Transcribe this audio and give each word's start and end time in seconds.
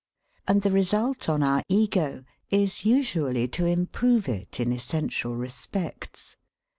And 0.47 0.63
the 0.63 0.71
result 0.71 1.29
on 1.29 1.43
our 1.43 1.61
Ego 1.69 2.23
is 2.49 2.85
usually 2.85 3.47
to 3.49 3.65
improve 3.67 4.27
it 4.27 4.59
in 4.59 4.71
essential 4.73 5.35
respects. 5.35 6.37